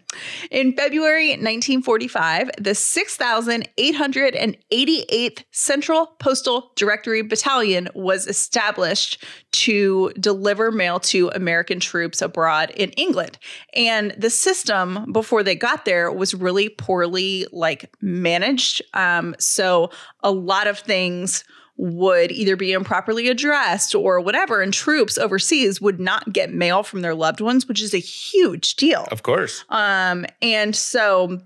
[0.50, 11.30] In February 1945, the 6,888th Central Postal Directory Battalion was established to deliver mail to
[11.36, 13.38] American troops abroad in England.
[13.74, 18.82] And the system before they got there was really poorly like managed.
[18.94, 19.89] Um, so
[20.24, 21.44] a lot of things
[21.77, 27.01] would either be improperly addressed or whatever, and troops overseas would not get mail from
[27.01, 29.07] their loved ones, which is a huge deal.
[29.12, 29.63] of course.
[29.69, 31.39] Um, and so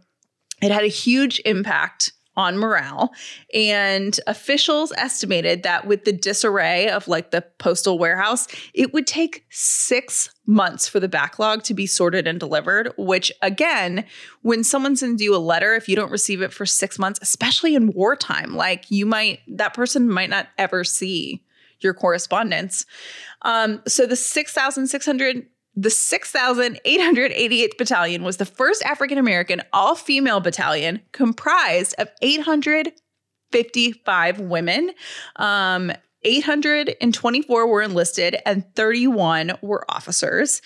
[0.61, 3.13] it had a huge impact on morale.
[3.53, 9.45] And officials estimated that with the disarray of like the postal warehouse, it would take
[9.49, 12.91] six months for the backlog to be sorted and delivered.
[12.97, 14.05] Which, again,
[14.41, 17.75] when someone sends you a letter, if you don't receive it for six months, especially
[17.75, 21.43] in wartime, like you might, that person might not ever see
[21.79, 22.85] your correspondence.
[23.41, 31.01] Um, so the 6,600 the 6,888th Battalion was the first African American all female battalion
[31.11, 34.91] comprised of 855 women.
[35.35, 35.91] Um,
[36.23, 40.61] 824 were enlisted and 31 were officers.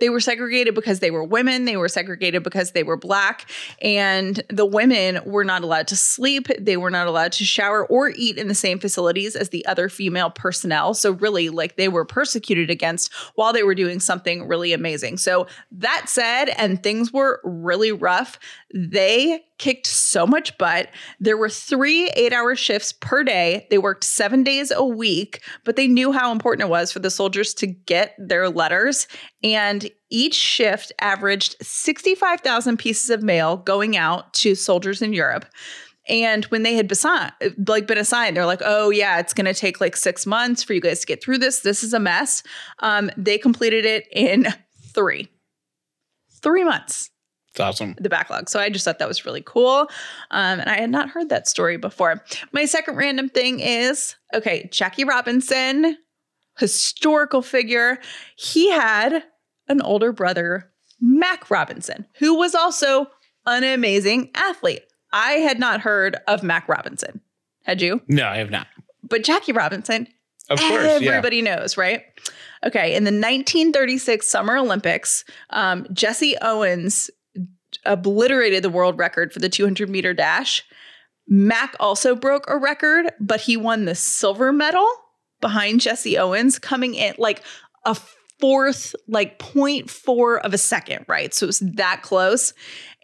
[0.00, 1.64] They were segregated because they were women.
[1.64, 3.50] They were segregated because they were black.
[3.82, 6.48] And the women were not allowed to sleep.
[6.58, 9.88] They were not allowed to shower or eat in the same facilities as the other
[9.88, 10.94] female personnel.
[10.94, 15.18] So, really, like they were persecuted against while they were doing something really amazing.
[15.18, 18.38] So, that said, and things were really rough,
[18.72, 20.88] they kicked so much butt.
[21.20, 23.66] There were three eight hour shifts per day.
[23.70, 27.10] They worked seven days a week, but they knew how important it was for the
[27.10, 29.06] soldiers to get their letters.
[29.42, 35.44] And each shift averaged 65,000 pieces of mail going out to soldiers in Europe.
[36.08, 39.52] And when they had besi- like been assigned, they're like, "Oh yeah, it's going to
[39.52, 41.60] take like six months for you guys to get through this.
[41.60, 42.42] This is a mess."
[42.78, 44.46] Um, they completed it in
[44.94, 45.28] three,
[46.40, 47.10] three months
[47.50, 47.94] It's awesome.
[47.98, 48.48] the backlog.
[48.48, 49.88] So I just thought that was really cool.
[50.30, 52.22] Um, and I had not heard that story before.
[52.52, 55.96] My second random thing is okay, Jackie Robinson,
[56.58, 57.98] historical figure.
[58.36, 59.24] He had
[59.68, 63.06] an older brother, Mack Robinson, who was also
[63.46, 64.82] an amazing athlete.
[65.12, 67.20] I had not heard of Mack Robinson.
[67.64, 68.02] Had you?
[68.08, 68.66] No, I have not.
[69.02, 70.06] But Jackie Robinson,
[70.50, 71.10] Of course, yeah.
[71.10, 72.02] Everybody knows, right?
[72.64, 72.94] Okay.
[72.94, 77.10] In the 1936 Summer Olympics, um, Jesse Owens
[77.84, 80.64] obliterated the world record for the 200 meter dash.
[81.26, 84.88] Mack also broke a record, but he won the silver medal
[85.40, 87.42] behind Jesse Owens, coming in like
[87.84, 87.96] a
[88.38, 91.34] fourth, like 0.4 of a second, right?
[91.34, 92.54] So it was that close.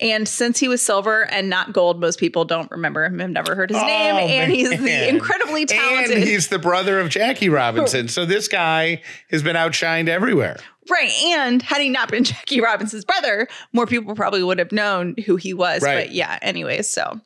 [0.00, 3.54] And since he was silver and not gold, most people don't remember him, have never
[3.54, 4.14] heard his oh, name.
[4.14, 6.18] Oh, And he's the incredibly talented.
[6.18, 8.08] And he's the brother of Jackie Robinson.
[8.08, 10.56] So this guy has been outshined everywhere.
[10.90, 11.12] Right.
[11.24, 15.36] And had he not been Jackie Robinson's brother, more people probably would have known who
[15.36, 15.82] he was.
[15.82, 16.06] Right.
[16.06, 17.20] But yeah, anyways, so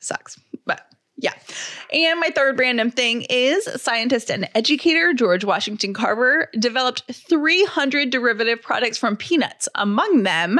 [0.00, 0.38] sucks.
[1.20, 1.34] Yeah.
[1.92, 8.62] And my third random thing is scientist and educator George Washington Carver developed 300 derivative
[8.62, 9.68] products from peanuts.
[9.74, 10.58] Among them,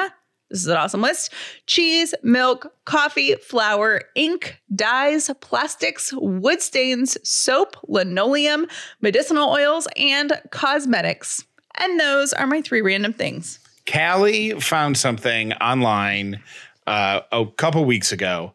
[0.51, 1.33] this is an awesome list
[1.67, 8.67] cheese, milk, coffee, flour, ink, dyes, plastics, wood stains, soap, linoleum,
[9.01, 11.45] medicinal oils, and cosmetics.
[11.79, 13.61] And those are my three random things.
[13.91, 16.43] Callie found something online
[16.87, 18.53] uh, a couple weeks ago.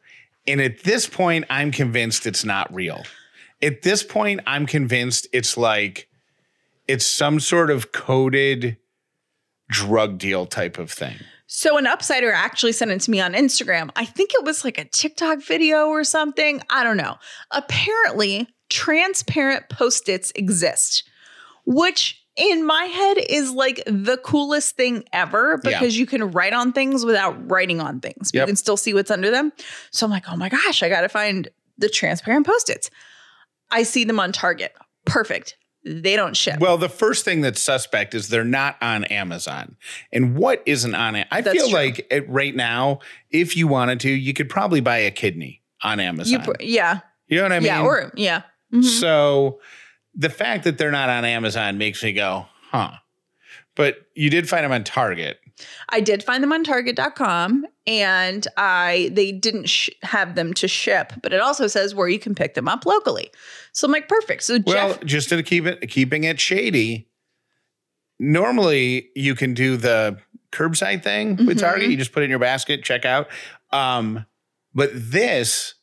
[0.48, 3.04] And at this point, I'm convinced it's not real.
[3.62, 6.08] At this point, I'm convinced it's like
[6.88, 8.78] it's some sort of coded
[9.70, 11.16] drug deal type of thing.
[11.48, 13.90] So an upsider actually sent it to me on Instagram.
[13.96, 16.62] I think it was like a TikTok video or something.
[16.70, 17.18] I don't know.
[17.52, 21.04] Apparently, transparent post-its exist,
[21.66, 26.74] which in my head is like the coolest thing ever because you can write on
[26.74, 28.32] things without writing on things.
[28.34, 29.54] You can still see what's under them.
[29.92, 32.90] So I'm like, oh my gosh, I got to find the transparent post-its.
[33.72, 34.74] I see them on Target.
[35.06, 35.58] Perfect.
[35.88, 36.60] They don't ship.
[36.60, 39.78] Well, the first thing that's suspect is they're not on Amazon.
[40.12, 41.28] And what isn't on it?
[41.32, 41.78] I That's feel true.
[41.78, 46.00] like it, right now, if you wanted to, you could probably buy a kidney on
[46.00, 46.44] you, Amazon.
[46.44, 47.68] pr- yeah, You know what I mean?
[47.68, 48.42] yeah, or yeah.
[48.74, 48.84] Mhm.
[48.84, 49.60] So
[50.16, 52.92] the fact that they're not on Amazon makes me go, huh.
[53.76, 55.40] But you did find them on Target.
[55.90, 61.14] I did find them on target.com and I they didn't sh- have them to ship,
[61.22, 63.32] but it also says where you can pick them up locally.
[63.72, 64.44] So I'm like perfect.
[64.44, 67.08] So Well, Jeff just to keep it keeping it shady,
[68.20, 70.18] normally you can do the
[70.52, 71.62] curbside thing with Mhm.
[71.62, 71.90] Target.
[71.90, 73.28] You just put it in your basket, check out.
[73.72, 74.26] Um,
[74.74, 75.76] but this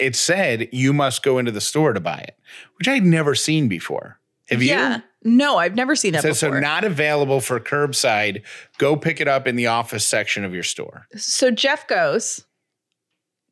[0.00, 2.38] it said you must go into the store to buy it,
[2.78, 4.18] which I'd never seen before.
[4.48, 4.70] Have you?
[4.70, 5.00] Yeah.
[5.22, 6.60] No, I've never seen that so before.
[6.60, 8.42] not available for curbside.
[8.76, 11.06] Go pick it up in the office section of your store.
[11.16, 12.44] so Jeff goes,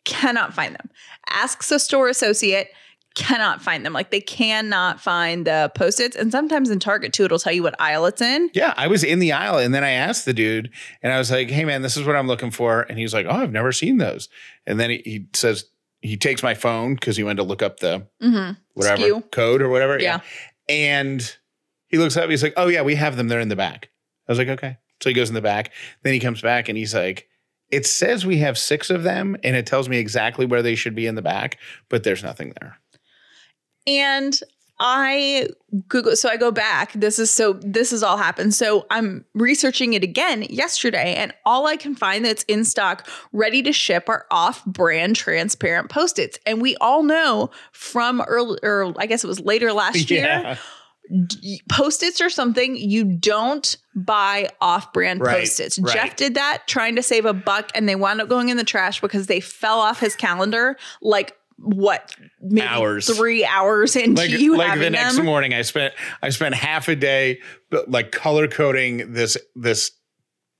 [0.05, 0.91] cannot find them.
[1.31, 2.69] Asks a store associate,
[3.15, 3.93] cannot find them.
[3.93, 6.17] Like they cannot find the post-its.
[6.17, 8.51] And sometimes in Target too, it'll tell you what aisle it's in.
[8.53, 10.71] Yeah, I was in the aisle and then I asked the dude
[11.03, 12.83] and I was like, hey man, this is what I'm looking for.
[12.83, 14.29] And he's like, oh, I've never seen those.
[14.67, 15.67] And then he, he says,
[16.03, 18.53] he takes my phone because he went to look up the Mm-hmm.
[18.75, 19.31] whatever SKU.
[19.31, 19.99] code or whatever.
[19.99, 20.21] Yeah.
[20.69, 21.37] And
[21.89, 23.29] he looks up, he's like, oh yeah, we have them.
[23.29, 23.91] They're in the back.
[24.29, 24.79] I was like, okay.
[25.03, 25.73] So he goes in the back.
[26.03, 27.29] Then he comes back and he's like,
[27.71, 30.95] it says we have six of them and it tells me exactly where they should
[30.95, 32.79] be in the back, but there's nothing there.
[33.87, 34.39] And
[34.85, 35.47] I
[35.87, 36.93] Google, so I go back.
[36.95, 38.53] This is so, this has all happened.
[38.53, 43.63] So I'm researching it again yesterday, and all I can find that's in stock, ready
[43.63, 46.37] to ship, are off brand transparent post its.
[46.47, 50.59] And we all know from early, or I guess it was later last year,
[51.69, 55.79] post its are something you don't buy off brand Right, post its.
[55.79, 55.95] right.
[55.95, 58.65] Jeff did that trying to save a buck, and they wound up going in the
[58.65, 63.07] trash because they fell off his calendar like what maybe Hours.
[63.17, 65.25] three hours into like, you like having the next them.
[65.25, 67.39] morning i spent i spent half a day
[67.87, 69.93] like color coding this this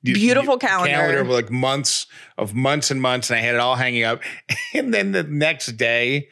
[0.05, 0.91] Beautiful calendar.
[0.93, 2.07] calendar with like months
[2.39, 4.21] of months and months and i had it all hanging up
[4.75, 6.29] and then the next day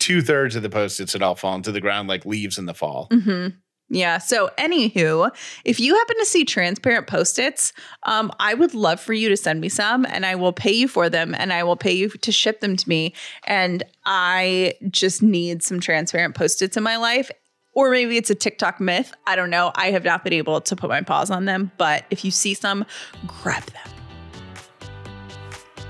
[0.00, 3.08] two-thirds of the post-its had all fallen to the ground like leaves in the fall
[3.12, 3.46] hmm
[3.92, 4.16] Yeah.
[4.16, 5.30] So, anywho,
[5.66, 7.74] if you happen to see transparent post its,
[8.04, 10.88] um, I would love for you to send me some and I will pay you
[10.88, 13.12] for them and I will pay you to ship them to me.
[13.44, 17.30] And I just need some transparent post its in my life.
[17.74, 19.12] Or maybe it's a TikTok myth.
[19.26, 19.72] I don't know.
[19.74, 22.54] I have not been able to put my paws on them, but if you see
[22.54, 22.86] some,
[23.26, 24.01] grab them.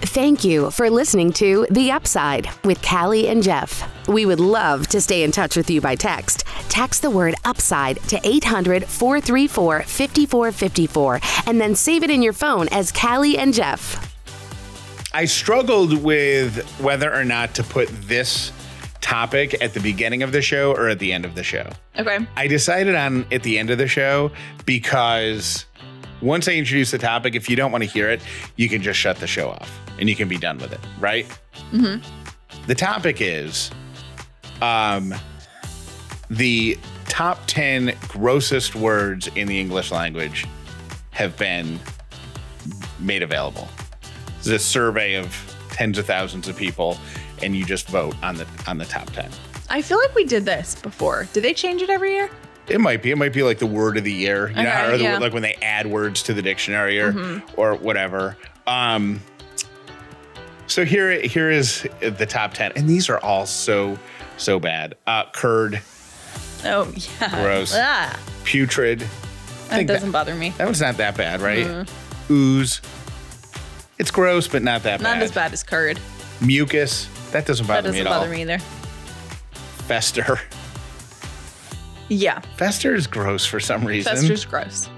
[0.05, 3.89] Thank you for listening to The Upside with Callie and Jeff.
[4.09, 6.45] We would love to stay in touch with you by text.
[6.69, 12.69] Text the word upside to 800 434 5454 and then save it in your phone
[12.69, 14.13] as Callie and Jeff.
[15.15, 18.51] i struggled with whether or not to put this
[19.01, 22.19] topic at the beginning of the show or at the end of the show Okay.
[22.37, 24.31] I decided on at the end of the show
[24.65, 25.67] because
[26.23, 28.21] once I introduce the topic, if you don't want to hear it,
[28.57, 31.27] you can just shut the show off and you can be done with it, right?
[31.73, 32.03] Mhm.
[32.67, 33.71] The topic is
[34.61, 35.15] um,
[36.31, 40.47] the top 10 grossest words in the English language
[41.11, 41.79] have been
[43.01, 43.69] made available.
[44.39, 45.37] This is a survey of
[45.71, 46.97] tens of thousands of people,
[47.43, 49.29] and you just vote on the on the top 10.
[49.69, 51.27] I feel like we did this before.
[51.33, 52.31] Do they change it every year?
[52.69, 53.11] It might be.
[53.11, 54.49] It might be like the word of the year.
[54.49, 55.19] You know, Okay, or the, yeah.
[55.19, 57.43] like when they add words to the dictionary or Mhm.
[57.57, 58.37] or whatever.
[58.67, 59.21] Um,
[60.69, 63.99] so here here is the top ten, and these are all so
[64.37, 64.95] so bad.
[65.07, 65.81] Uh, curd,
[66.65, 67.43] Oh, yeah.
[67.43, 67.75] Gross.
[67.77, 69.03] Ah, putrid.
[69.71, 70.51] I that doesn't bother me.
[70.59, 71.67] That one's not that bad, right?
[71.67, 71.89] Mm.
[72.31, 72.81] Ooze.
[73.99, 75.15] It's gross, but not that Not bad.
[75.17, 75.99] Not as bad as curd.
[76.41, 77.09] Mucus.
[77.33, 77.99] That doesn't bother me.
[77.99, 78.21] That doesn't at all.
[78.21, 78.59] bother me either.
[79.89, 80.41] Fester.
[82.13, 82.41] Yeah.
[82.57, 84.15] Fester is gross for some reason.
[84.15, 84.89] Fester's gross.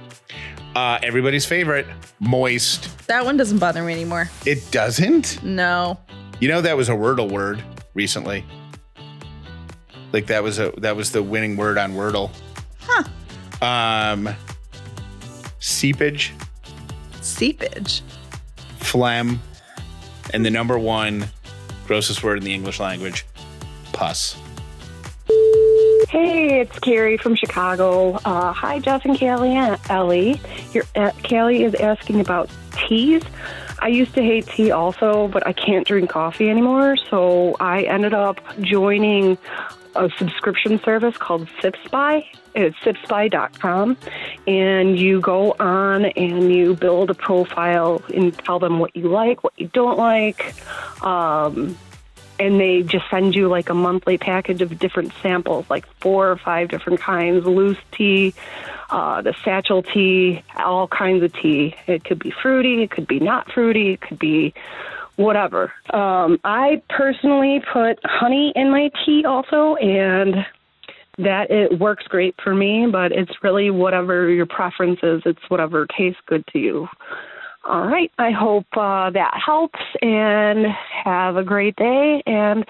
[0.75, 1.87] Uh, everybody's favorite,
[2.19, 3.07] moist.
[3.07, 4.29] That one doesn't bother me anymore.
[4.45, 5.43] It doesn't.
[5.45, 5.99] No.
[6.41, 7.62] You know that was a Wordle word
[7.95, 8.45] recently.
[10.12, 12.31] Like that was a that was the winning word on Wordle.
[12.81, 13.05] Huh.
[13.65, 14.29] Um,
[15.61, 16.33] seepage,
[17.23, 18.03] Seepage.
[18.79, 19.41] phlegm,
[20.33, 21.27] and the number one
[21.87, 23.25] grossest word in the English language,
[23.93, 24.37] pus.
[26.09, 28.14] Hey, it's Carrie from Chicago.
[28.24, 30.40] Uh, hi, Jeff and Callie and Ellie.
[30.72, 33.22] Your, uh, Callie is asking about teas.
[33.78, 38.12] I used to hate tea also, but I can't drink coffee anymore, so I ended
[38.12, 39.38] up joining
[39.96, 42.26] a subscription service called Sips by.
[42.55, 43.96] It's sipsby.com,
[44.46, 49.42] and you go on and you build a profile and tell them what you like,
[49.42, 50.55] what you don't like.
[51.02, 51.76] Um,
[52.39, 56.37] and they just send you like a monthly package of different samples, like four or
[56.37, 58.35] five different kinds, loose tea,
[58.91, 61.74] uh, the satchel tea, all kinds of tea.
[61.87, 64.55] It could be fruity, it could be not fruity, it could be
[65.16, 65.72] whatever.
[65.91, 70.47] Um, I personally put honey in my tea also, and
[71.18, 75.22] that it works great for me, but it's really whatever your preference is.
[75.24, 76.89] It's whatever tastes good to you.
[77.67, 78.11] All right.
[78.19, 80.67] I hope uh, that helps and
[81.05, 82.23] have a great day.
[82.27, 82.65] And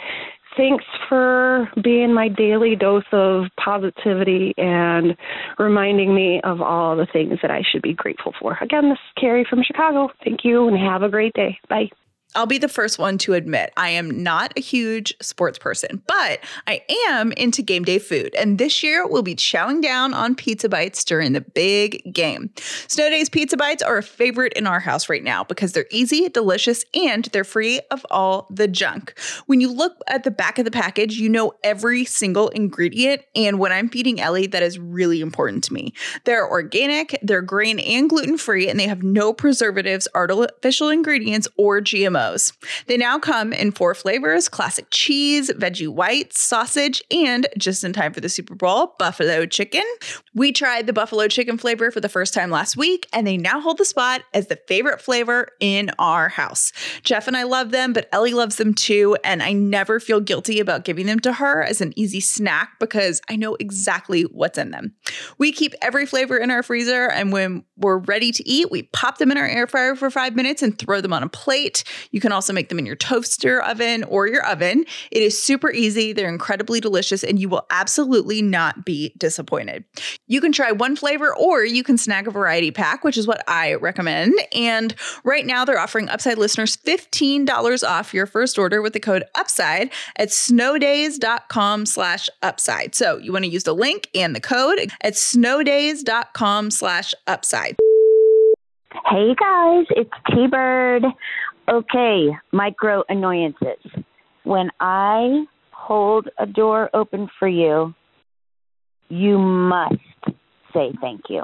[0.57, 5.17] thanks for being my daily dose of positivity and
[5.59, 8.57] reminding me of all the things that I should be grateful for.
[8.61, 10.11] Again, this is Carrie from Chicago.
[10.23, 11.59] Thank you and have a great day.
[11.69, 11.91] Bye.
[12.35, 16.41] I'll be the first one to admit I am not a huge sports person, but
[16.67, 18.35] I am into game day food.
[18.35, 22.51] And this year we'll be chowing down on pizza bites during the big game.
[22.89, 26.29] Snow Days pizza bites are a favorite in our house right now because they're easy,
[26.29, 29.19] delicious, and they're free of all the junk.
[29.47, 33.23] When you look at the back of the package, you know every single ingredient.
[33.37, 35.93] And when I'm feeding Ellie, that is really important to me.
[36.25, 41.81] They're organic, they're grain and gluten free, and they have no preservatives, artificial ingredients, or
[42.87, 48.13] They now come in four flavors classic cheese, veggie whites, sausage, and just in time
[48.13, 49.85] for the Super Bowl, buffalo chicken.
[50.35, 53.61] We tried the buffalo chicken flavor for the first time last week, and they now
[53.61, 56.73] hold the spot as the favorite flavor in our house.
[57.03, 60.61] Jeff and I love them, but Ellie loves them too, and I never feel guilty
[60.61, 64.71] about giving them to her as an easy snack because I know exactly what's in
[64.71, 64.95] them.
[65.39, 69.19] We keep every flavor in our freezer, and when we're ready to eat, we pop
[69.19, 71.85] them in our air fryer for five minutes and throw them on a plate.
[72.15, 74.85] You can also make them in your toaster oven or your oven.
[75.11, 79.85] It is super easy, they're incredibly delicious, and you will absolutely not be disappointed.
[80.29, 83.43] You can try one flavor or you can snag a variety pack, which is what
[83.49, 84.33] I recommend.
[84.55, 84.95] And
[85.25, 89.91] right now, they're offering Upside listeners $15 off your first order with the code UPSIDE
[90.15, 92.95] at snowdays.com slash upside.
[92.95, 97.75] So you want to use the link and the code at snowdays.com slash upside.
[99.11, 101.03] Hey guys, it's T Bird.
[101.69, 103.79] Okay, micro annoyances.
[104.45, 107.95] When I hold a door open for you,
[109.09, 109.95] you must
[110.75, 111.43] say thank you.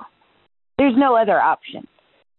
[0.76, 1.86] There's no other option.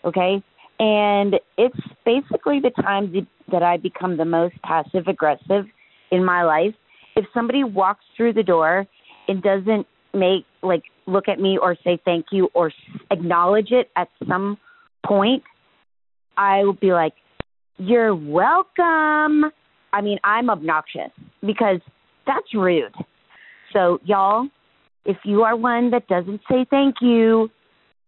[0.05, 0.43] Okay?
[0.79, 3.15] And it's basically the times
[3.51, 5.65] that I become the most passive aggressive
[6.11, 6.73] in my life.
[7.15, 8.85] If somebody walks through the door
[9.27, 12.71] and doesn't make, like, look at me or say thank you or
[13.09, 14.57] acknowledge it at some
[15.05, 15.43] point,
[16.37, 17.13] I will be like,
[17.77, 19.51] You're welcome.
[19.93, 21.11] I mean, I'm obnoxious
[21.41, 21.79] because
[22.25, 22.93] that's rude.
[23.73, 24.47] So, y'all,
[25.05, 27.49] if you are one that doesn't say thank you,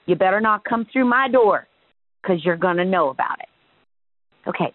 [0.05, 1.67] you better not come through my door
[2.21, 4.49] because you're going to know about it.
[4.49, 4.73] Okay.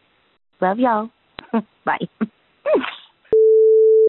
[0.60, 1.10] Love y'all.
[1.84, 1.98] Bye.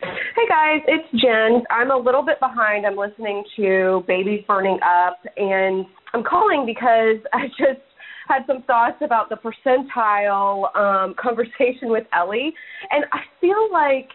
[0.01, 1.63] Hey guys, it's Jen.
[1.69, 2.85] I'm a little bit behind.
[2.85, 7.81] I'm listening to Babies Burning Up, and I'm calling because I just
[8.29, 12.53] had some thoughts about the percentile um, conversation with Ellie,
[12.91, 14.09] and I feel like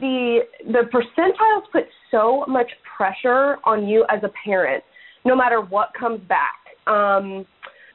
[0.00, 4.82] the the percentiles put so much pressure on you as a parent,
[5.24, 6.56] no matter what comes back.
[6.86, 7.46] Um,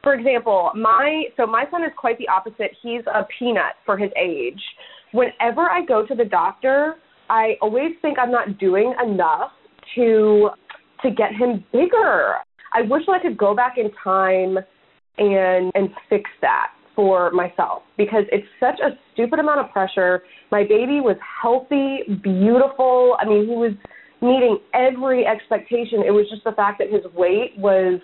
[0.03, 2.71] for example, my so my son is quite the opposite.
[2.81, 4.61] He's a peanut for his age.
[5.11, 6.95] Whenever I go to the doctor,
[7.29, 9.51] I always think I'm not doing enough
[9.95, 10.49] to
[11.01, 12.35] to get him bigger.
[12.73, 14.57] I wish I could go back in time
[15.17, 20.23] and and fix that for myself because it's such a stupid amount of pressure.
[20.51, 23.17] My baby was healthy, beautiful.
[23.19, 23.73] I mean, he was
[24.21, 26.03] meeting every expectation.
[26.05, 27.99] It was just the fact that his weight was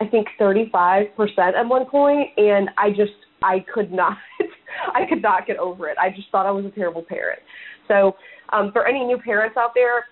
[0.00, 4.16] I think 35% at one point and I just I could not,
[4.94, 5.96] I could not get over it.
[5.98, 7.40] I just thought I was a terrible parent.
[7.86, 8.16] So,
[8.52, 10.06] um, for any new parents out there,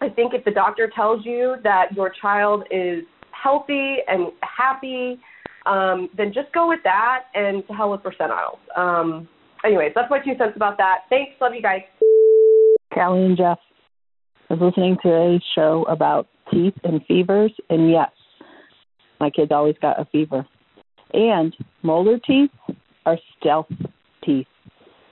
[0.00, 5.20] I think if the doctor tells you that your child is healthy and happy,
[5.66, 8.58] um, then just go with that and to hell with percentiles.
[8.76, 9.28] Um,
[9.64, 11.00] anyways, that's my two cents about that.
[11.08, 11.32] Thanks.
[11.40, 11.82] Love you guys.
[12.92, 13.58] Callie and Jeff.
[14.50, 18.10] I was listening to a show about teeth and fevers, and yes,
[19.18, 20.46] my kids always got a fever.
[21.12, 22.50] And molar teeth
[23.06, 23.66] are stealth
[24.24, 24.46] teeth.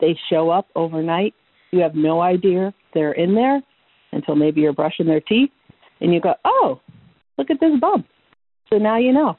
[0.01, 1.35] They show up overnight.
[1.71, 3.63] You have no idea they're in there
[4.13, 5.51] until maybe you're brushing their teeth,
[6.01, 6.81] and you go, "Oh,
[7.39, 8.07] look at this bump."
[8.69, 9.39] So now you know.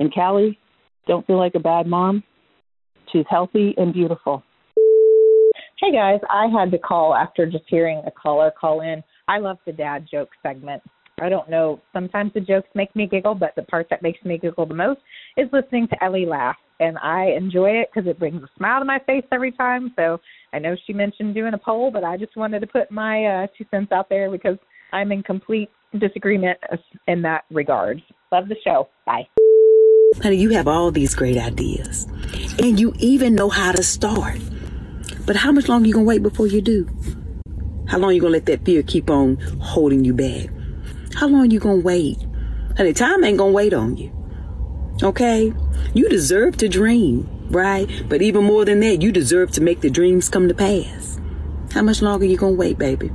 [0.00, 0.58] And Callie,
[1.06, 2.24] don't feel like a bad mom.
[3.12, 4.42] She's healthy and beautiful.
[5.78, 9.04] Hey guys, I had to call after just hearing a caller call in.
[9.28, 10.82] I love the dad joke segment.
[11.20, 14.38] I don't know, sometimes the jokes make me giggle, but the part that makes me
[14.38, 15.00] giggle the most
[15.36, 16.56] is listening to Ellie laugh.
[16.80, 19.92] And I enjoy it because it brings a smile to my face every time.
[19.96, 20.18] So
[20.54, 23.46] I know she mentioned doing a poll, but I just wanted to put my uh,
[23.58, 24.56] two cents out there because
[24.94, 26.58] I'm in complete disagreement
[27.06, 28.00] in that regard.
[28.32, 28.88] Love the show.
[29.04, 29.28] Bye.
[30.16, 32.06] Honey, you have all these great ideas,
[32.58, 34.38] and you even know how to start.
[35.24, 36.86] But how much longer you gonna wait before you do?
[37.86, 40.50] How long you gonna let that fear keep on holding you back?
[41.14, 42.18] How long you gonna wait?
[42.76, 44.10] Honey, time ain't gonna wait on you.
[45.00, 45.54] Okay?
[45.94, 47.88] You deserve to dream, right?
[48.08, 51.20] But even more than that, you deserve to make the dreams come to pass.
[51.72, 53.12] How much longer you gonna wait, baby?